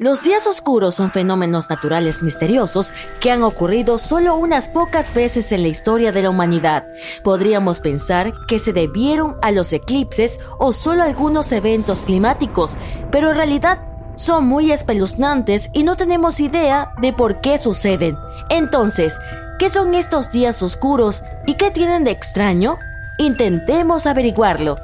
Los 0.00 0.22
días 0.22 0.46
oscuros 0.46 0.94
son 0.94 1.10
fenómenos 1.10 1.70
naturales 1.70 2.22
misteriosos 2.22 2.92
que 3.18 3.32
han 3.32 3.42
ocurrido 3.42 3.98
solo 3.98 4.36
unas 4.36 4.68
pocas 4.68 5.12
veces 5.12 5.50
en 5.50 5.62
la 5.62 5.68
historia 5.68 6.12
de 6.12 6.22
la 6.22 6.30
humanidad. 6.30 6.86
Podríamos 7.24 7.80
pensar 7.80 8.32
que 8.46 8.60
se 8.60 8.72
debieron 8.72 9.36
a 9.42 9.50
los 9.50 9.72
eclipses 9.72 10.38
o 10.60 10.72
solo 10.72 11.02
algunos 11.02 11.50
eventos 11.50 12.02
climáticos, 12.02 12.76
pero 13.10 13.30
en 13.30 13.38
realidad 13.38 13.84
son 14.14 14.46
muy 14.46 14.70
espeluznantes 14.70 15.68
y 15.72 15.82
no 15.82 15.96
tenemos 15.96 16.38
idea 16.38 16.92
de 17.02 17.12
por 17.12 17.40
qué 17.40 17.58
suceden. 17.58 18.16
Entonces, 18.50 19.18
¿qué 19.58 19.68
son 19.68 19.96
estos 19.96 20.30
días 20.30 20.62
oscuros 20.62 21.24
y 21.44 21.54
qué 21.54 21.72
tienen 21.72 22.04
de 22.04 22.12
extraño? 22.12 22.78
Intentemos 23.18 24.06
averiguarlo. 24.06 24.76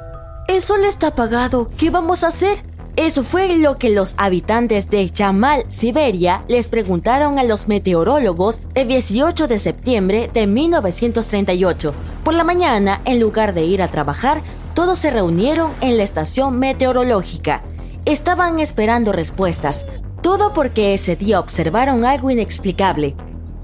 El 0.49 0.61
sol 0.61 0.83
está 0.83 1.07
apagado, 1.07 1.69
¿qué 1.77 1.89
vamos 1.89 2.25
a 2.25 2.27
hacer? 2.27 2.74
Eso 2.95 3.23
fue 3.23 3.57
lo 3.57 3.75
que 3.75 3.89
los 3.89 4.15
habitantes 4.15 4.89
de 4.89 5.09
Yamal, 5.09 5.65
Siberia, 5.69 6.45
les 6.47 6.69
preguntaron 6.69 7.39
a 7.39 7.43
los 7.43 7.67
meteorólogos 7.67 8.61
el 8.73 8.87
18 8.87 9.49
de 9.49 9.59
septiembre 9.59 10.29
de 10.33 10.47
1938. 10.47 11.93
Por 12.23 12.33
la 12.33 12.45
mañana, 12.45 13.01
en 13.03 13.19
lugar 13.19 13.53
de 13.53 13.65
ir 13.65 13.81
a 13.81 13.89
trabajar, 13.89 14.41
todos 14.73 14.97
se 14.97 15.11
reunieron 15.11 15.73
en 15.81 15.97
la 15.97 16.03
estación 16.03 16.57
meteorológica. 16.57 17.63
Estaban 18.05 18.59
esperando 18.59 19.11
respuestas, 19.11 19.85
todo 20.21 20.53
porque 20.53 20.93
ese 20.93 21.17
día 21.17 21.41
observaron 21.41 22.05
algo 22.05 22.31
inexplicable, 22.31 23.13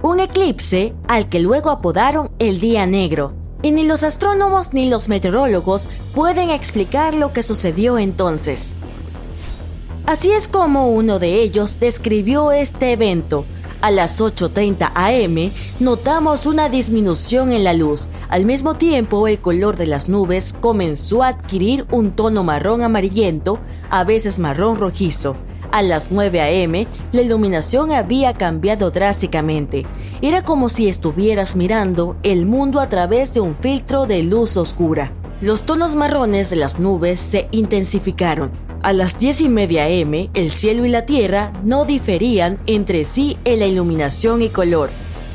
un 0.02 0.20
eclipse 0.20 0.94
al 1.08 1.30
que 1.30 1.40
luego 1.40 1.70
apodaron 1.70 2.32
el 2.40 2.60
Día 2.60 2.86
Negro. 2.86 3.34
Y 3.62 3.72
ni 3.72 3.86
los 3.88 4.04
astrónomos 4.04 4.74
ni 4.74 4.90
los 4.90 5.08
meteorólogos 5.08 5.88
pueden 6.14 6.50
explicar 6.50 7.14
lo 7.14 7.32
que 7.32 7.44
sucedió 7.44 7.98
entonces. 7.98 8.76
Así 10.06 10.32
es 10.32 10.48
como 10.48 10.90
uno 10.90 11.20
de 11.20 11.42
ellos 11.42 11.80
describió 11.80 12.52
este 12.52 12.92
evento. 12.92 13.46
A 13.82 13.92
las 13.92 14.20
8.30 14.20 14.92
am 14.94 15.52
notamos 15.80 16.46
una 16.46 16.70
disminución 16.70 17.52
en 17.52 17.64
la 17.64 17.74
luz. 17.74 18.10
Al 18.30 18.46
mismo 18.46 18.76
tiempo, 18.76 19.28
el 19.28 19.40
color 19.40 19.78
de 19.78 19.88
las 19.88 20.10
nubes 20.10 20.54
comenzó 20.60 21.24
a 21.24 21.30
adquirir 21.30 21.86
un 21.92 22.12
tono 22.12 22.44
marrón 22.44 22.84
amarillento, 22.84 23.60
a 23.90 24.04
veces 24.04 24.38
marrón 24.38 24.76
rojizo. 24.76 25.36
A 25.72 25.82
las 25.84 26.12
9 26.12 26.42
a.m., 26.42 26.88
la 27.12 27.22
iluminación 27.22 27.92
había 27.92 28.34
cambiado 28.34 28.92
drásticamente. 28.92 29.86
Era 30.22 30.44
como 30.44 30.68
si 30.68 30.90
estuvieras 30.90 31.56
mirando 31.56 32.18
el 32.24 32.46
mundo 32.46 32.82
a 32.82 32.90
través 32.90 33.34
de 33.34 33.40
un 33.40 33.56
filtro 33.56 34.06
de 34.06 34.24
luz 34.24 34.58
oscura. 34.58 35.14
Los 35.42 35.64
tonos 35.64 35.96
marrones 35.96 36.52
de 36.52 36.56
las 36.56 36.78
nubes 36.78 37.20
se 37.20 37.48
intensificaron. 37.50 38.52
A 38.84 38.94
las 38.94 39.18
10 39.18 39.42
y 39.42 39.50
media 39.50 39.90
m, 39.90 40.30
el 40.36 40.52
cielo 40.52 40.86
y 40.86 40.90
la 40.90 41.08
tierra 41.08 41.52
no 41.64 41.84
diferían 41.84 42.60
entre 42.68 43.06
sí 43.06 43.40
en 43.44 43.58
la 43.58 43.66
iluminación 43.66 44.44
y 44.44 44.50
color. 44.50 44.92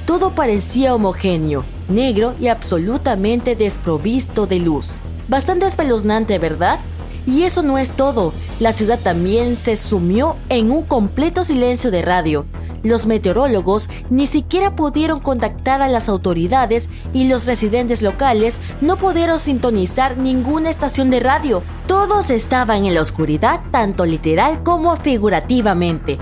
Todo 0.07 0.31
parecía 0.33 0.95
homogéneo, 0.95 1.65
negro 1.89 2.37
y 2.41 2.47
absolutamente 2.47 3.57
desprovisto 3.57 4.47
de 4.47 4.61
luz. 4.61 5.01
Bastante 5.27 5.67
espeluznante, 5.67 6.39
¿verdad? 6.39 6.79
Y 7.27 7.43
eso 7.43 7.65
no 7.65 7.77
es 7.77 7.91
todo. 7.91 8.33
La 8.61 8.73
ciudad 8.73 9.01
también 9.01 9.57
se 9.57 9.75
sumió 9.75 10.37
en 10.51 10.71
un 10.71 10.85
completo 10.85 11.43
silencio 11.43 11.91
de 11.91 12.03
radio. 12.03 12.47
Los 12.87 13.09
meteorólogos 13.09 13.91
ni 14.11 14.29
siquiera 14.29 14.77
pudieron 14.77 15.19
contactar 15.19 15.83
a 15.83 15.89
las 15.89 16.09
autoridades 16.09 16.89
y 17.13 17.27
los 17.27 17.45
residentes 17.45 18.01
locales 18.01 18.61
no 18.81 18.97
pudieron 18.97 19.41
sintonizar 19.41 20.17
ninguna 20.17 20.71
estación 20.71 21.11
de 21.11 21.19
radio. 21.19 21.65
Todos 21.89 22.31
estaban 22.31 22.85
en 22.85 22.95
la 22.95 23.01
oscuridad, 23.01 23.61
tanto 23.73 24.07
literal 24.07 24.63
como 24.63 24.95
figurativamente. 24.95 26.19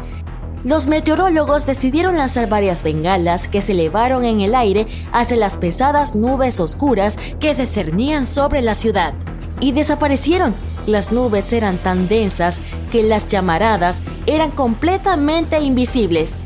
Los 0.65 0.87
meteorólogos 0.87 1.67
decidieron 1.67 2.17
lanzar 2.17 2.49
varias 2.49 2.83
bengalas 2.83 3.47
que 3.47 3.61
se 3.61 3.73
elevaron 3.73 4.25
en 4.25 4.41
el 4.41 4.55
aire 4.55 4.87
hacia 5.13 5.37
las 5.37 5.59
pesadas 5.59 6.15
nubes 6.15 6.61
oscuras 6.61 7.19
que 7.41 7.53
se 7.53 7.67
cernían 7.67 8.25
sobre 8.25 8.63
la 8.63 8.75
ciudad 8.75 9.13
y 9.61 9.73
desaparecieron. 9.73 10.55
Las 10.87 11.13
nubes 11.13 11.53
eran 11.53 11.77
tan 11.77 12.09
densas 12.09 12.63
que 12.91 13.03
las 13.03 13.29
llamaradas 13.29 14.03
eran 14.27 14.51
completamente 14.51 15.61
invisibles. 15.61 16.43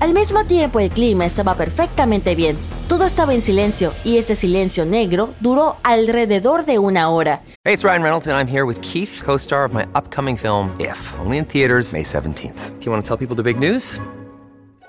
Al 0.00 0.14
mismo 0.14 0.44
tiempo 0.44 0.78
el 0.78 0.90
clima 0.90 1.26
estaba 1.26 1.56
perfectamente 1.56 2.36
bien. 2.36 2.56
Todo 2.88 3.04
estaba 3.04 3.34
en 3.34 3.42
silencio 3.42 3.92
y 4.04 4.18
este 4.18 4.36
silencio 4.36 4.86
negro 4.86 5.34
duró 5.40 5.76
alrededor 5.82 6.64
de 6.64 6.78
una 6.78 7.08
hora. 7.10 7.42
Hey, 7.64 7.74
it's 7.74 7.82
Ryan 7.82 8.02
Reynolds 8.02 8.28
and 8.28 8.36
I'm 8.36 8.46
here 8.46 8.64
with 8.64 8.80
Keith, 8.80 9.20
co-star 9.24 9.64
of 9.64 9.72
my 9.72 9.86
upcoming 9.96 10.36
film 10.36 10.70
If, 10.78 10.98
only 11.18 11.38
in 11.38 11.44
theaters 11.44 11.92
May 11.92 12.04
17th. 12.04 12.78
Do 12.78 12.84
you 12.84 12.92
want 12.92 13.04
to 13.04 13.08
tell 13.08 13.16
people 13.18 13.34
the 13.34 13.42
big 13.42 13.58
news? 13.58 13.98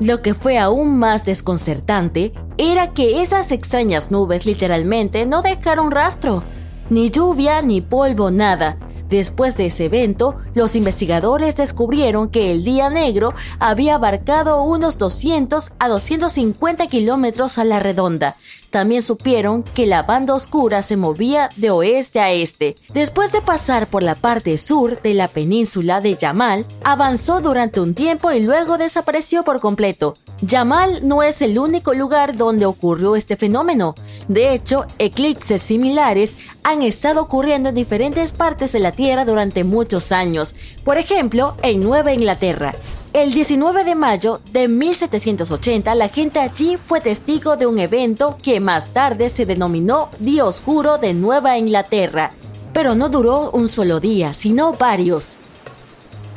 Lo 0.00 0.20
que 0.20 0.34
fue 0.34 0.58
aún 0.58 0.98
más 0.98 1.24
desconcertante 1.24 2.34
era 2.58 2.92
que 2.92 3.22
esas 3.22 3.50
extrañas 3.50 4.10
nubes 4.10 4.44
literalmente 4.44 5.24
no 5.24 5.40
dejaron 5.40 5.90
rastro, 5.90 6.42
ni 6.90 7.10
lluvia, 7.10 7.62
ni 7.62 7.80
polvo, 7.80 8.30
nada. 8.30 8.78
Después 9.08 9.56
de 9.56 9.66
ese 9.66 9.86
evento, 9.86 10.36
los 10.54 10.74
investigadores 10.76 11.56
descubrieron 11.56 12.28
que 12.28 12.50
el 12.50 12.64
día 12.64 12.90
negro 12.90 13.32
había 13.58 13.94
abarcado 13.94 14.62
unos 14.62 14.98
200 14.98 15.72
a 15.78 15.88
250 15.88 16.86
kilómetros 16.88 17.56
a 17.56 17.64
la 17.64 17.78
redonda. 17.78 18.36
También 18.76 19.00
supieron 19.00 19.62
que 19.62 19.86
la 19.86 20.02
banda 20.02 20.34
oscura 20.34 20.82
se 20.82 20.98
movía 20.98 21.48
de 21.56 21.70
oeste 21.70 22.20
a 22.20 22.30
este. 22.30 22.74
Después 22.92 23.32
de 23.32 23.40
pasar 23.40 23.86
por 23.86 24.02
la 24.02 24.14
parte 24.14 24.58
sur 24.58 25.00
de 25.00 25.14
la 25.14 25.28
península 25.28 26.02
de 26.02 26.14
Yamal, 26.14 26.66
avanzó 26.84 27.40
durante 27.40 27.80
un 27.80 27.94
tiempo 27.94 28.32
y 28.32 28.42
luego 28.42 28.76
desapareció 28.76 29.44
por 29.44 29.60
completo. 29.60 30.12
Yamal 30.42 31.08
no 31.08 31.22
es 31.22 31.40
el 31.40 31.58
único 31.58 31.94
lugar 31.94 32.36
donde 32.36 32.66
ocurrió 32.66 33.16
este 33.16 33.38
fenómeno. 33.38 33.94
De 34.28 34.52
hecho, 34.52 34.84
eclipses 34.98 35.62
similares 35.62 36.36
han 36.62 36.82
estado 36.82 37.22
ocurriendo 37.22 37.70
en 37.70 37.76
diferentes 37.76 38.32
partes 38.32 38.72
de 38.72 38.80
la 38.80 38.92
Tierra 38.92 39.24
durante 39.24 39.64
muchos 39.64 40.12
años. 40.12 40.54
Por 40.84 40.98
ejemplo, 40.98 41.56
en 41.62 41.80
Nueva 41.80 42.12
Inglaterra. 42.12 42.74
El 43.16 43.32
19 43.32 43.84
de 43.84 43.94
mayo 43.94 44.40
de 44.52 44.68
1780, 44.68 45.94
la 45.94 46.10
gente 46.10 46.38
allí 46.38 46.76
fue 46.76 47.00
testigo 47.00 47.56
de 47.56 47.64
un 47.64 47.78
evento 47.78 48.36
que 48.42 48.60
más 48.60 48.88
tarde 48.88 49.30
se 49.30 49.46
denominó 49.46 50.10
Día 50.18 50.44
Oscuro 50.44 50.98
de 50.98 51.14
Nueva 51.14 51.56
Inglaterra. 51.56 52.30
Pero 52.74 52.94
no 52.94 53.08
duró 53.08 53.50
un 53.52 53.70
solo 53.70 54.00
día, 54.00 54.34
sino 54.34 54.74
varios. 54.74 55.38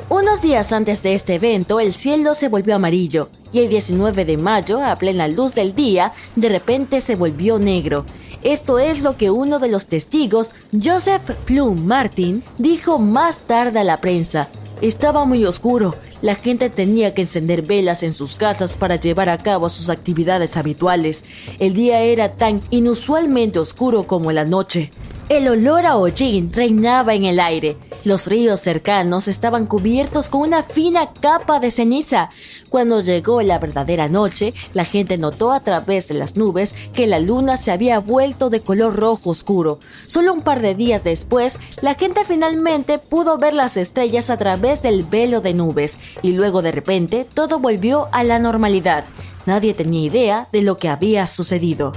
Unos 0.08 0.40
días 0.40 0.72
antes 0.72 1.02
de 1.02 1.12
este 1.12 1.34
evento, 1.34 1.80
el 1.80 1.92
cielo 1.92 2.34
se 2.34 2.48
volvió 2.48 2.76
amarillo 2.76 3.28
y 3.52 3.58
el 3.58 3.68
19 3.68 4.24
de 4.24 4.38
mayo, 4.38 4.82
a 4.82 4.96
plena 4.96 5.28
luz 5.28 5.54
del 5.54 5.74
día, 5.74 6.14
de 6.34 6.48
repente 6.48 7.02
se 7.02 7.14
volvió 7.14 7.58
negro. 7.58 8.06
Esto 8.42 8.78
es 8.78 9.02
lo 9.02 9.18
que 9.18 9.30
uno 9.30 9.58
de 9.58 9.68
los 9.68 9.84
testigos, 9.84 10.54
Joseph 10.72 11.30
Plum 11.44 11.84
Martin, 11.84 12.42
dijo 12.56 12.98
más 12.98 13.40
tarde 13.40 13.80
a 13.80 13.84
la 13.84 13.98
prensa. 13.98 14.48
Estaba 14.80 15.24
muy 15.24 15.44
oscuro 15.44 15.94
la 16.22 16.34
gente 16.34 16.68
tenía 16.68 17.14
que 17.14 17.22
encender 17.22 17.62
velas 17.62 18.02
en 18.02 18.12
sus 18.12 18.36
casas 18.36 18.76
para 18.76 18.96
llevar 18.96 19.30
a 19.30 19.38
cabo 19.38 19.70
sus 19.70 19.88
actividades 19.88 20.56
habituales. 20.56 21.24
El 21.58 21.72
día 21.72 22.00
era 22.00 22.36
tan 22.36 22.60
inusualmente 22.68 23.58
oscuro 23.58 24.06
como 24.06 24.30
la 24.30 24.44
noche. 24.44 24.90
El 25.30 25.46
olor 25.46 25.86
a 25.86 25.96
hollín 25.96 26.52
reinaba 26.52 27.14
en 27.14 27.24
el 27.24 27.38
aire. 27.38 27.76
Los 28.02 28.26
ríos 28.26 28.58
cercanos 28.62 29.28
estaban 29.28 29.64
cubiertos 29.64 30.28
con 30.28 30.40
una 30.40 30.64
fina 30.64 31.12
capa 31.20 31.60
de 31.60 31.70
ceniza. 31.70 32.30
Cuando 32.68 33.00
llegó 33.00 33.40
la 33.40 33.60
verdadera 33.60 34.08
noche, 34.08 34.52
la 34.72 34.84
gente 34.84 35.18
notó 35.18 35.52
a 35.52 35.60
través 35.60 36.08
de 36.08 36.14
las 36.14 36.34
nubes 36.34 36.74
que 36.94 37.06
la 37.06 37.20
luna 37.20 37.56
se 37.58 37.70
había 37.70 38.00
vuelto 38.00 38.50
de 38.50 38.62
color 38.62 38.96
rojo 38.96 39.30
oscuro. 39.30 39.78
Solo 40.08 40.32
un 40.32 40.40
par 40.40 40.62
de 40.62 40.74
días 40.74 41.04
después, 41.04 41.60
la 41.80 41.94
gente 41.94 42.24
finalmente 42.26 42.98
pudo 42.98 43.38
ver 43.38 43.54
las 43.54 43.76
estrellas 43.76 44.30
a 44.30 44.36
través 44.36 44.82
del 44.82 45.04
velo 45.04 45.40
de 45.40 45.54
nubes 45.54 45.98
y 46.22 46.32
luego 46.32 46.60
de 46.60 46.72
repente 46.72 47.24
todo 47.24 47.60
volvió 47.60 48.08
a 48.10 48.24
la 48.24 48.40
normalidad. 48.40 49.04
Nadie 49.46 49.74
tenía 49.74 50.02
idea 50.02 50.48
de 50.50 50.62
lo 50.62 50.76
que 50.76 50.88
había 50.88 51.28
sucedido. 51.28 51.92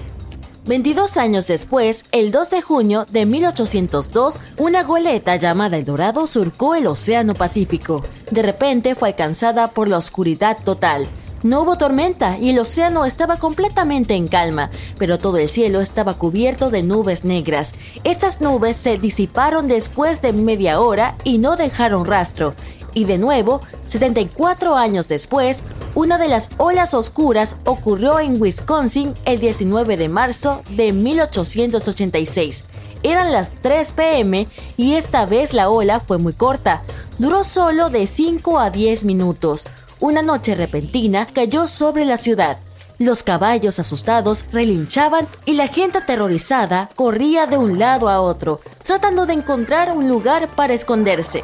22 0.65 1.18
años 1.18 1.45
después, 1.48 2.06
el 2.13 2.31
2 2.31 2.50
de 2.50 2.62
junio 2.62 3.06
de 3.12 3.25
1802, 3.25 4.39
una 4.57 4.83
goleta 4.83 5.36
llamada 5.36 5.75
El 5.75 5.83
Dorado 5.83 6.25
surcó 6.25 6.75
el 6.75 6.88
Océano 6.88 7.33
Pacífico. 7.33 8.01
De 8.31 8.42
repente 8.44 8.95
fue 8.95 9.10
alcanzada 9.10 9.68
por 9.71 9.89
la 9.89 9.98
oscuridad 9.98 10.57
total. 10.63 11.06
No 11.44 11.63
hubo 11.63 11.77
tormenta 11.77 12.38
y 12.39 12.51
el 12.51 12.60
océano 12.60 13.04
estaba 13.04 13.36
completamente 13.36 14.15
en 14.15 14.30
calma, 14.30 14.71
pero 14.98 15.18
todo 15.18 15.36
el 15.36 15.50
cielo 15.50 15.81
estaba 15.81 16.13
cubierto 16.13 16.69
de 16.69 16.83
nubes 16.83 17.25
negras. 17.25 17.75
Estas 18.06 18.39
nubes 18.39 18.77
se 18.77 18.98
disiparon 18.98 19.68
después 19.68 20.21
de 20.21 20.31
media 20.31 20.80
hora 20.80 21.18
y 21.25 21.39
no 21.39 21.57
dejaron 21.57 22.06
rastro. 22.06 22.54
Y 22.94 23.04
de 23.04 23.18
nuevo, 23.18 23.60
74 23.88 24.77
años 24.77 25.10
después, 25.10 25.63
una 25.95 26.18
de 26.18 26.28
las 26.28 26.50
olas 26.57 26.94
oscuras 26.94 27.56
ocurrió 27.66 28.19
en 28.19 28.42
Wisconsin 28.42 29.13
el 29.25 29.40
19 29.40 29.95
de 29.98 30.10
marzo 30.10 30.63
de 30.69 30.92
1886. 30.92 32.63
Eran 33.04 33.31
las 33.31 33.51
3 33.62 33.92
pm 33.92 34.48
y 34.75 34.95
esta 34.95 35.25
vez 35.25 35.54
la 35.54 35.69
ola 35.69 36.00
fue 36.00 36.18
muy 36.18 36.34
corta. 36.34 36.81
Duró 37.19 37.44
solo 37.44 37.90
de 37.90 38.07
5 38.07 38.60
a 38.60 38.69
10 38.69 39.06
minutos. 39.06 39.66
Una 40.00 40.22
noche 40.22 40.56
repentina 40.56 41.28
cayó 41.28 41.68
sobre 41.68 42.06
la 42.06 42.18
ciudad. 42.18 42.57
Los 42.98 43.22
caballos 43.22 43.80
asustados 43.80 44.46
relinchaban 44.51 45.28
y 45.46 45.54
la 45.54 45.68
gente 45.68 46.00
aterrorizada 46.00 46.89
corría 46.96 47.46
de 47.46 47.57
un 47.57 47.78
lado 47.78 48.10
a 48.10 48.22
otro, 48.22 48.62
tratando 48.84 49.25
de 49.25 49.34
encontrar 49.34 49.92
un 49.92 50.07
lugar 50.07 50.48
para 50.56 50.74
esconderse. 50.74 51.44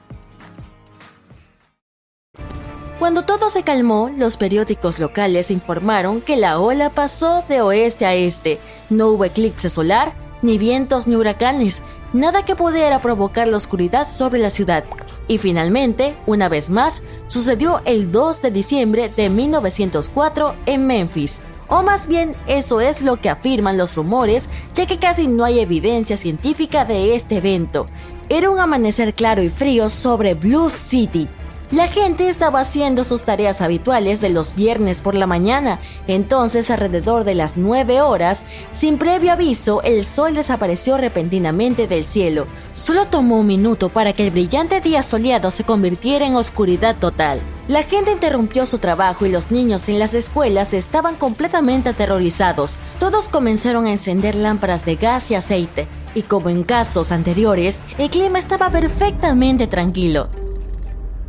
Cuando 3.01 3.23
todo 3.23 3.49
se 3.49 3.63
calmó, 3.63 4.11
los 4.15 4.37
periódicos 4.37 4.99
locales 4.99 5.49
informaron 5.49 6.21
que 6.21 6.37
la 6.37 6.59
ola 6.59 6.91
pasó 6.91 7.43
de 7.49 7.59
oeste 7.59 8.05
a 8.05 8.13
este. 8.13 8.59
No 8.91 9.07
hubo 9.07 9.25
eclipse 9.25 9.71
solar, 9.71 10.13
ni 10.43 10.59
vientos 10.59 11.07
ni 11.07 11.15
huracanes, 11.15 11.81
nada 12.13 12.45
que 12.45 12.55
pudiera 12.55 13.01
provocar 13.01 13.47
la 13.47 13.57
oscuridad 13.57 14.07
sobre 14.07 14.37
la 14.39 14.51
ciudad. 14.51 14.83
Y 15.27 15.39
finalmente, 15.39 16.15
una 16.27 16.47
vez 16.47 16.69
más, 16.69 17.01
sucedió 17.25 17.81
el 17.85 18.11
2 18.11 18.43
de 18.43 18.51
diciembre 18.51 19.09
de 19.09 19.31
1904 19.31 20.53
en 20.67 20.85
Memphis. 20.85 21.41
O 21.69 21.81
más 21.81 22.05
bien, 22.05 22.35
eso 22.45 22.81
es 22.81 23.01
lo 23.01 23.19
que 23.19 23.31
afirman 23.31 23.79
los 23.79 23.95
rumores, 23.95 24.47
ya 24.75 24.85
que 24.85 24.99
casi 24.99 25.25
no 25.25 25.43
hay 25.43 25.59
evidencia 25.59 26.17
científica 26.17 26.85
de 26.85 27.15
este 27.15 27.37
evento. 27.37 27.87
Era 28.29 28.51
un 28.51 28.59
amanecer 28.59 29.15
claro 29.15 29.41
y 29.41 29.49
frío 29.49 29.89
sobre 29.89 30.35
Bluff 30.35 30.77
City, 30.77 31.27
la 31.71 31.87
gente 31.87 32.27
estaba 32.27 32.59
haciendo 32.59 33.05
sus 33.05 33.23
tareas 33.23 33.61
habituales 33.61 34.19
de 34.19 34.29
los 34.29 34.55
viernes 34.55 35.01
por 35.01 35.15
la 35.15 35.25
mañana, 35.25 35.79
entonces 36.05 36.69
alrededor 36.69 37.23
de 37.23 37.33
las 37.33 37.55
9 37.55 38.01
horas, 38.01 38.45
sin 38.73 38.97
previo 38.97 39.31
aviso, 39.31 39.81
el 39.83 40.05
sol 40.05 40.35
desapareció 40.35 40.97
repentinamente 40.97 41.87
del 41.87 42.03
cielo. 42.03 42.45
Solo 42.73 43.07
tomó 43.07 43.39
un 43.39 43.47
minuto 43.47 43.87
para 43.87 44.11
que 44.11 44.25
el 44.25 44.31
brillante 44.31 44.81
día 44.81 45.01
soleado 45.01 45.49
se 45.49 45.63
convirtiera 45.63 46.25
en 46.25 46.35
oscuridad 46.35 46.97
total. 46.97 47.39
La 47.69 47.83
gente 47.83 48.11
interrumpió 48.11 48.65
su 48.65 48.79
trabajo 48.79 49.25
y 49.25 49.31
los 49.31 49.49
niños 49.49 49.87
en 49.87 49.97
las 49.97 50.13
escuelas 50.13 50.73
estaban 50.73 51.15
completamente 51.15 51.87
aterrorizados. 51.89 52.79
Todos 52.99 53.29
comenzaron 53.29 53.85
a 53.85 53.91
encender 53.91 54.35
lámparas 54.35 54.83
de 54.83 54.95
gas 54.97 55.31
y 55.31 55.35
aceite, 55.35 55.87
y 56.15 56.23
como 56.23 56.49
en 56.49 56.63
casos 56.63 57.13
anteriores, 57.13 57.79
el 57.97 58.09
clima 58.09 58.39
estaba 58.39 58.69
perfectamente 58.69 59.67
tranquilo. 59.67 60.27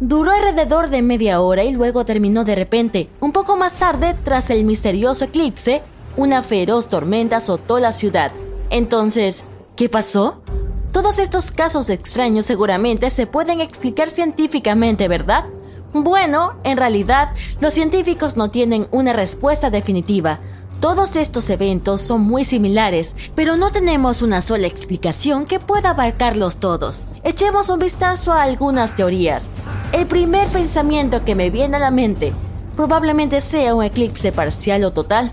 Duró 0.04 0.32
alrededor 0.32 0.90
de 0.90 1.00
media 1.00 1.40
hora 1.40 1.62
y 1.62 1.70
luego 1.70 2.04
terminó 2.04 2.42
de 2.42 2.56
repente. 2.56 3.08
Un 3.20 3.30
poco 3.30 3.56
más 3.56 3.74
tarde, 3.74 4.16
tras 4.24 4.50
el 4.50 4.64
misterioso 4.64 5.26
eclipse, 5.26 5.80
una 6.16 6.42
feroz 6.42 6.88
tormenta 6.88 7.36
azotó 7.36 7.78
la 7.78 7.92
ciudad. 7.92 8.32
Entonces, 8.68 9.44
¿qué 9.76 9.88
pasó? 9.88 10.42
Todos 10.90 11.20
estos 11.20 11.52
casos 11.52 11.88
extraños 11.88 12.46
seguramente 12.46 13.10
se 13.10 13.28
pueden 13.28 13.60
explicar 13.60 14.10
científicamente, 14.10 15.06
¿verdad? 15.06 15.44
Bueno, 15.92 16.54
en 16.64 16.78
realidad, 16.78 17.28
los 17.60 17.72
científicos 17.72 18.36
no 18.36 18.50
tienen 18.50 18.88
una 18.90 19.12
respuesta 19.12 19.70
definitiva. 19.70 20.40
Todos 20.82 21.14
estos 21.14 21.48
eventos 21.48 22.02
son 22.02 22.22
muy 22.22 22.44
similares, 22.44 23.14
pero 23.36 23.56
no 23.56 23.70
tenemos 23.70 24.20
una 24.20 24.42
sola 24.42 24.66
explicación 24.66 25.46
que 25.46 25.60
pueda 25.60 25.90
abarcarlos 25.90 26.56
todos. 26.56 27.06
Echemos 27.22 27.68
un 27.68 27.78
vistazo 27.78 28.32
a 28.32 28.42
algunas 28.42 28.96
teorías. 28.96 29.48
El 29.92 30.08
primer 30.08 30.48
pensamiento 30.48 31.24
que 31.24 31.36
me 31.36 31.50
viene 31.50 31.76
a 31.76 31.78
la 31.78 31.92
mente 31.92 32.32
probablemente 32.74 33.40
sea 33.40 33.76
un 33.76 33.84
eclipse 33.84 34.32
parcial 34.32 34.82
o 34.82 34.92
total. 34.92 35.30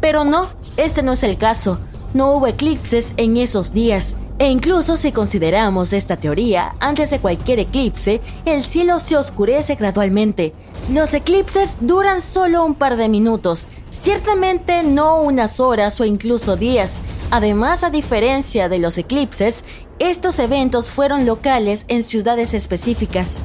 Pero 0.00 0.22
no, 0.22 0.46
este 0.76 1.02
no 1.02 1.14
es 1.14 1.24
el 1.24 1.36
caso. 1.36 1.80
No 2.14 2.30
hubo 2.36 2.46
eclipses 2.46 3.12
en 3.16 3.38
esos 3.38 3.72
días. 3.72 4.14
E 4.38 4.50
incluso 4.50 4.96
si 4.96 5.10
consideramos 5.10 5.92
esta 5.92 6.16
teoría, 6.16 6.76
antes 6.78 7.10
de 7.10 7.18
cualquier 7.18 7.58
eclipse, 7.58 8.20
el 8.44 8.62
cielo 8.62 9.00
se 9.00 9.16
oscurece 9.16 9.74
gradualmente. 9.74 10.54
Los 10.90 11.12
eclipses 11.12 11.76
duran 11.80 12.20
solo 12.20 12.64
un 12.64 12.74
par 12.74 12.96
de 12.96 13.08
minutos, 13.08 13.66
ciertamente 13.92 14.82
no 14.82 15.20
unas 15.20 15.60
horas 15.60 16.00
o 16.00 16.04
incluso 16.04 16.56
días. 16.56 17.00
Además, 17.30 17.84
a 17.84 17.90
diferencia 17.90 18.68
de 18.68 18.78
los 18.78 18.98
eclipses, 18.98 19.64
estos 20.00 20.38
eventos 20.40 20.90
fueron 20.90 21.26
locales 21.26 21.84
en 21.86 22.02
ciudades 22.02 22.54
específicas. 22.54 23.40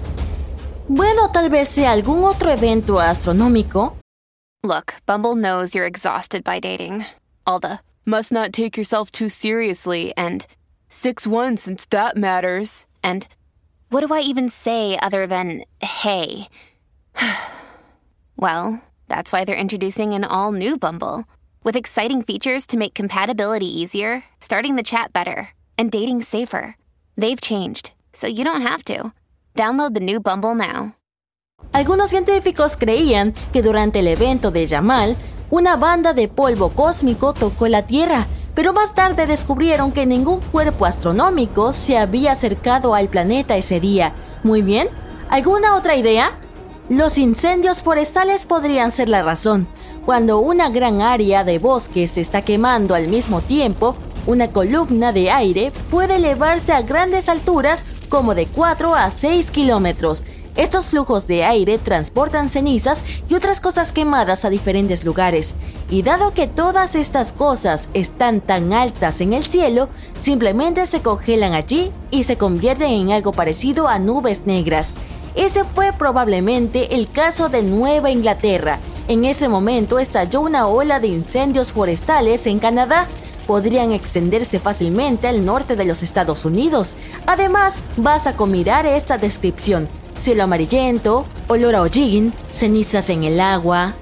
Bueno, 0.87 1.31
tal 1.31 1.49
vez 1.49 1.69
sea 1.69 1.91
algún 1.91 2.23
otro 2.23 2.49
evento 2.49 2.99
astronómico. 2.99 3.97
Look, 4.63 4.93
Bumble 5.05 5.35
knows 5.35 5.75
you're 5.75 5.85
exhausted 5.85 6.43
by 6.43 6.59
dating. 6.59 7.05
All 7.45 7.59
the 7.59 7.79
must 8.05 8.31
not 8.31 8.53
take 8.53 8.77
yourself 8.77 9.11
too 9.11 9.29
seriously 9.29 10.13
and 10.17 10.45
6 10.89 11.27
1 11.27 11.57
since 11.57 11.85
that 11.89 12.15
matters. 12.15 12.85
And 13.03 13.27
what 13.89 14.05
do 14.05 14.13
I 14.13 14.21
even 14.21 14.49
say 14.49 14.97
other 14.97 15.27
than 15.27 15.63
hey? 15.81 16.47
well, 18.37 18.81
that's 19.07 19.31
why 19.31 19.43
they're 19.43 19.55
introducing 19.55 20.13
an 20.13 20.23
all 20.23 20.51
new 20.51 20.77
Bumble 20.77 21.25
with 21.63 21.75
exciting 21.75 22.21
features 22.21 22.65
to 22.67 22.77
make 22.77 22.93
compatibility 22.93 23.65
easier, 23.65 24.23
starting 24.39 24.75
the 24.75 24.83
chat 24.83 25.11
better, 25.11 25.49
and 25.77 25.91
dating 25.91 26.21
safer. 26.21 26.75
They've 27.17 27.41
changed, 27.41 27.91
so 28.13 28.27
you 28.27 28.43
don't 28.43 28.61
have 28.61 28.83
to. 28.85 29.11
Download 29.55 29.93
the 29.93 29.99
new 29.99 30.19
Bumble 30.19 30.55
now. 30.55 30.93
Algunos 31.73 32.11
científicos 32.11 32.77
creían 32.77 33.33
que 33.51 33.61
durante 33.61 33.99
el 33.99 34.07
evento 34.07 34.51
de 34.51 34.65
Yamal, 34.67 35.17
una 35.49 35.75
banda 35.75 36.13
de 36.13 36.27
polvo 36.27 36.69
cósmico 36.69 37.33
tocó 37.33 37.67
la 37.67 37.85
Tierra, 37.85 38.27
pero 38.53 38.73
más 38.73 38.95
tarde 38.95 39.27
descubrieron 39.27 39.91
que 39.91 40.05
ningún 40.05 40.39
cuerpo 40.39 40.85
astronómico 40.85 41.73
se 41.73 41.97
había 41.97 42.31
acercado 42.31 42.95
al 42.95 43.07
planeta 43.09 43.57
ese 43.57 43.79
día. 43.79 44.13
Muy 44.43 44.61
bien, 44.61 44.89
¿alguna 45.29 45.75
otra 45.75 45.95
idea? 45.95 46.39
Los 46.89 47.17
incendios 47.17 47.83
forestales 47.83 48.45
podrían 48.45 48.91
ser 48.91 49.09
la 49.09 49.21
razón. 49.21 49.67
Cuando 50.05 50.39
una 50.39 50.69
gran 50.69 51.01
área 51.01 51.43
de 51.43 51.59
bosque 51.59 52.07
se 52.07 52.21
está 52.21 52.43
quemando 52.43 52.95
al 52.95 53.09
mismo 53.09 53.41
tiempo, 53.41 53.97
una 54.25 54.47
columna 54.51 55.11
de 55.11 55.29
aire 55.29 55.73
puede 55.91 56.15
elevarse 56.15 56.71
a 56.71 56.83
grandes 56.83 57.27
alturas 57.27 57.83
como 58.07 58.35
de 58.35 58.45
4 58.45 58.95
a 58.95 59.09
6 59.09 59.51
kilómetros. 59.51 60.23
Estos 60.55 60.85
flujos 60.87 61.27
de 61.27 61.43
aire 61.43 61.77
transportan 61.77 62.47
cenizas 62.47 63.03
y 63.27 63.33
otras 63.35 63.59
cosas 63.59 63.91
quemadas 63.91 64.45
a 64.45 64.49
diferentes 64.49 65.03
lugares. 65.03 65.55
Y 65.89 66.03
dado 66.03 66.33
que 66.33 66.47
todas 66.47 66.95
estas 66.95 67.33
cosas 67.33 67.89
están 67.93 68.39
tan 68.39 68.71
altas 68.71 69.19
en 69.19 69.33
el 69.33 69.43
cielo, 69.43 69.89
simplemente 70.19 70.85
se 70.85 71.01
congelan 71.01 71.53
allí 71.53 71.91
y 72.11 72.23
se 72.23 72.37
convierten 72.37 72.91
en 72.91 73.11
algo 73.11 73.33
parecido 73.33 73.89
a 73.89 73.99
nubes 73.99 74.45
negras. 74.45 74.93
Ese 75.35 75.63
fue 75.63 75.93
probablemente 75.93 76.95
el 76.95 77.09
caso 77.09 77.49
de 77.49 77.63
Nueva 77.63 78.09
Inglaterra. 78.09 78.79
En 79.07 79.25
ese 79.25 79.47
momento 79.47 79.99
estalló 79.99 80.41
una 80.41 80.67
ola 80.67 80.99
de 80.99 81.07
incendios 81.07 81.71
forestales 81.71 82.45
en 82.47 82.59
Canadá 82.59 83.07
podrían 83.45 83.93
extenderse 83.93 84.59
fácilmente 84.59 85.25
al 85.29 85.45
norte 85.45 85.77
de 85.77 85.85
los 85.85 86.03
Estados 86.03 86.43
Unidos. 86.43 86.97
Además, 87.25 87.79
basta 87.95 88.35
con 88.35 88.51
mirar 88.51 88.85
esta 88.85 89.17
descripción 89.17 89.87
cielo 90.17 90.43
amarillento, 90.43 91.25
olor 91.47 91.75
a 91.75 91.81
hollín, 91.81 92.33
cenizas 92.51 93.09
en 93.09 93.23
el 93.23 93.39
agua. 93.39 93.93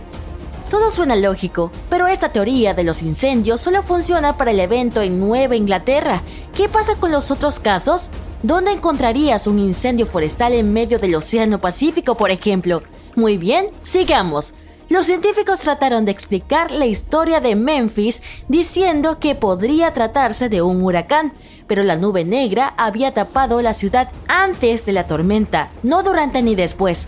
Todo 0.69 0.89
suena 0.89 1.15
lógico, 1.15 1.71
pero 1.89 2.07
esta 2.07 2.29
teoría 2.29 2.73
de 2.73 2.83
los 2.83 3.01
incendios 3.01 3.61
solo 3.61 3.83
funciona 3.83 4.37
para 4.37 4.51
el 4.51 4.59
evento 4.59 5.01
en 5.01 5.19
Nueva 5.19 5.55
Inglaterra. 5.55 6.21
¿Qué 6.55 6.67
pasa 6.67 6.95
con 6.95 7.11
los 7.11 7.29
otros 7.31 7.59
casos? 7.59 8.09
¿Dónde 8.45 8.73
encontrarías 8.73 9.47
un 9.47 9.57
incendio 9.57 10.05
forestal 10.05 10.53
en 10.53 10.71
medio 10.71 10.99
del 10.99 11.15
Océano 11.15 11.59
Pacífico, 11.59 12.13
por 12.13 12.29
ejemplo? 12.29 12.83
Muy 13.15 13.39
bien, 13.39 13.69
sigamos. 13.81 14.53
Los 14.87 15.07
científicos 15.07 15.61
trataron 15.61 16.05
de 16.05 16.11
explicar 16.11 16.69
la 16.69 16.85
historia 16.85 17.39
de 17.39 17.55
Memphis 17.55 18.21
diciendo 18.47 19.17
que 19.19 19.33
podría 19.33 19.93
tratarse 19.93 20.47
de 20.47 20.61
un 20.61 20.83
huracán, 20.83 21.33
pero 21.65 21.81
la 21.81 21.95
nube 21.95 22.23
negra 22.23 22.75
había 22.77 23.15
tapado 23.15 23.63
la 23.63 23.73
ciudad 23.73 24.11
antes 24.27 24.85
de 24.85 24.91
la 24.91 25.07
tormenta, 25.07 25.71
no 25.81 26.03
durante 26.03 26.43
ni 26.43 26.53
después. 26.53 27.07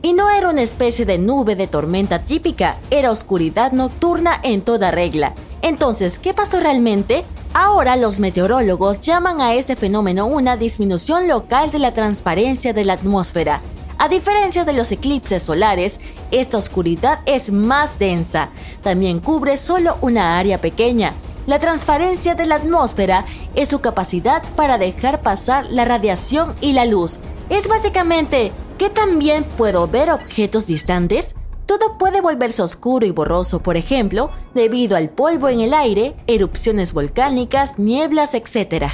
Y 0.00 0.14
no 0.14 0.30
era 0.30 0.48
una 0.48 0.62
especie 0.62 1.04
de 1.04 1.18
nube 1.18 1.54
de 1.54 1.66
tormenta 1.66 2.20
típica, 2.20 2.78
era 2.88 3.10
oscuridad 3.10 3.72
nocturna 3.72 4.40
en 4.42 4.62
toda 4.62 4.90
regla. 4.90 5.34
Entonces, 5.60 6.18
¿qué 6.18 6.32
pasó 6.32 6.60
realmente? 6.60 7.26
Ahora 7.60 7.96
los 7.96 8.20
meteorólogos 8.20 9.00
llaman 9.00 9.40
a 9.40 9.54
ese 9.54 9.74
fenómeno 9.74 10.26
una 10.26 10.56
disminución 10.56 11.26
local 11.26 11.72
de 11.72 11.80
la 11.80 11.92
transparencia 11.92 12.72
de 12.72 12.84
la 12.84 12.92
atmósfera, 12.92 13.62
a 13.98 14.08
diferencia 14.08 14.64
de 14.64 14.72
los 14.74 14.92
eclipses 14.92 15.42
solares, 15.42 15.98
esta 16.30 16.56
oscuridad 16.56 17.18
es 17.26 17.50
más 17.50 17.98
densa. 17.98 18.50
También 18.80 19.18
cubre 19.18 19.56
solo 19.56 19.98
una 20.02 20.38
área 20.38 20.58
pequeña. 20.58 21.14
La 21.48 21.58
transparencia 21.58 22.36
de 22.36 22.46
la 22.46 22.54
atmósfera 22.54 23.24
es 23.56 23.70
su 23.70 23.80
capacidad 23.80 24.40
para 24.54 24.78
dejar 24.78 25.20
pasar 25.22 25.66
la 25.68 25.84
radiación 25.84 26.54
y 26.60 26.74
la 26.74 26.84
luz. 26.84 27.18
Es 27.50 27.66
básicamente 27.66 28.52
que 28.78 28.88
también 28.88 29.42
puedo 29.42 29.88
ver 29.88 30.12
objetos 30.12 30.68
distantes. 30.68 31.34
Todo 31.68 31.98
puede 31.98 32.22
volverse 32.22 32.62
oscuro 32.62 33.04
y 33.04 33.10
borroso, 33.10 33.62
por 33.62 33.76
ejemplo, 33.76 34.30
debido 34.54 34.96
al 34.96 35.10
polvo 35.10 35.50
en 35.50 35.60
el 35.60 35.74
aire, 35.74 36.16
erupciones 36.26 36.94
volcánicas, 36.94 37.78
nieblas, 37.78 38.32
etc. 38.32 38.86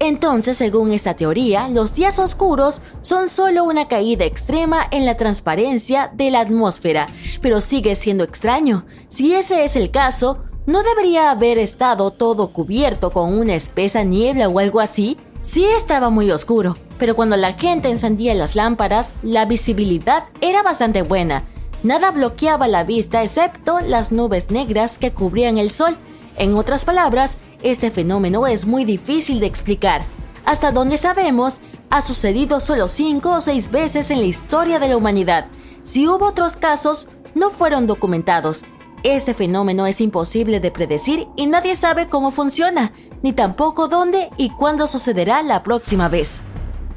Entonces, 0.00 0.56
según 0.56 0.90
esta 0.90 1.14
teoría, 1.14 1.68
los 1.68 1.94
días 1.94 2.18
oscuros 2.18 2.82
son 3.02 3.28
solo 3.28 3.62
una 3.62 3.86
caída 3.86 4.24
extrema 4.24 4.88
en 4.90 5.06
la 5.06 5.16
transparencia 5.16 6.10
de 6.12 6.32
la 6.32 6.40
atmósfera, 6.40 7.06
pero 7.40 7.60
sigue 7.60 7.94
siendo 7.94 8.24
extraño. 8.24 8.84
Si 9.06 9.32
ese 9.32 9.64
es 9.64 9.76
el 9.76 9.92
caso, 9.92 10.38
¿no 10.66 10.82
debería 10.82 11.30
haber 11.30 11.60
estado 11.60 12.10
todo 12.10 12.48
cubierto 12.48 13.12
con 13.12 13.32
una 13.32 13.54
espesa 13.54 14.02
niebla 14.02 14.48
o 14.48 14.58
algo 14.58 14.80
así? 14.80 15.18
Sí 15.40 15.64
estaba 15.64 16.10
muy 16.10 16.32
oscuro, 16.32 16.76
pero 16.98 17.16
cuando 17.16 17.36
la 17.36 17.52
gente 17.52 17.88
encendía 17.88 18.34
las 18.34 18.56
lámparas, 18.56 19.12
la 19.22 19.44
visibilidad 19.44 20.24
era 20.40 20.62
bastante 20.62 21.02
buena. 21.02 21.44
Nada 21.82 22.10
bloqueaba 22.10 22.66
la 22.68 22.84
vista 22.84 23.22
excepto 23.22 23.80
las 23.80 24.10
nubes 24.10 24.50
negras 24.50 24.98
que 24.98 25.12
cubrían 25.12 25.58
el 25.58 25.70
sol. 25.70 25.96
En 26.36 26.54
otras 26.56 26.84
palabras, 26.84 27.36
este 27.62 27.90
fenómeno 27.90 28.46
es 28.46 28.66
muy 28.66 28.84
difícil 28.84 29.40
de 29.40 29.46
explicar. 29.46 30.02
Hasta 30.44 30.72
donde 30.72 30.98
sabemos, 30.98 31.60
ha 31.90 32.02
sucedido 32.02 32.60
solo 32.60 32.88
cinco 32.88 33.32
o 33.32 33.40
seis 33.40 33.70
veces 33.70 34.10
en 34.10 34.20
la 34.20 34.26
historia 34.26 34.78
de 34.78 34.88
la 34.88 34.96
humanidad. 34.96 35.46
Si 35.84 36.08
hubo 36.08 36.26
otros 36.26 36.56
casos, 36.56 37.08
no 37.34 37.50
fueron 37.50 37.86
documentados. 37.86 38.64
Este 39.02 39.34
fenómeno 39.34 39.86
es 39.86 40.00
imposible 40.00 40.60
de 40.60 40.70
predecir 40.70 41.28
y 41.36 41.46
nadie 41.46 41.76
sabe 41.76 42.08
cómo 42.08 42.30
funciona, 42.30 42.92
ni 43.22 43.34
tampoco 43.34 43.88
dónde 43.88 44.30
y 44.38 44.48
cuándo 44.48 44.86
sucederá 44.86 45.42
la 45.42 45.62
próxima 45.62 46.08
vez. 46.08 46.42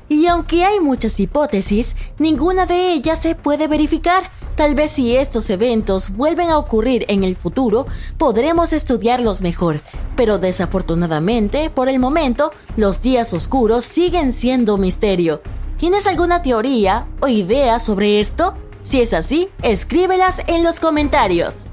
Y 0.09 0.27
aunque 0.27 0.63
hay 0.63 0.79
muchas 0.79 1.19
hipótesis, 1.19 1.95
ninguna 2.17 2.65
de 2.65 2.93
ellas 2.93 3.21
se 3.21 3.35
puede 3.35 3.67
verificar. 3.67 4.31
Tal 4.55 4.73
vez 4.73 4.91
si 4.91 5.15
estos 5.15 5.49
eventos 5.49 6.09
vuelven 6.15 6.49
a 6.49 6.57
ocurrir 6.57 7.05
en 7.09 7.23
el 7.23 7.35
futuro, 7.35 7.85
podremos 8.17 8.73
estudiarlos 8.73 9.41
mejor. 9.41 9.81
Pero 10.15 10.39
desafortunadamente, 10.39 11.69
por 11.69 11.89
el 11.89 11.99
momento, 11.99 12.51
los 12.75 13.01
días 13.01 13.33
oscuros 13.33 13.85
siguen 13.85 14.33
siendo 14.33 14.77
misterio. 14.77 15.41
¿Tienes 15.77 16.07
alguna 16.07 16.41
teoría 16.41 17.05
o 17.19 17.27
idea 17.27 17.77
sobre 17.77 18.19
esto? 18.19 18.55
Si 18.81 19.01
es 19.01 19.13
así, 19.13 19.49
escríbelas 19.61 20.41
en 20.47 20.63
los 20.63 20.79
comentarios. 20.79 21.67